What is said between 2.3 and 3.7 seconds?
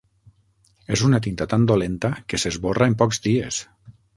que s'esborra en pocs dies.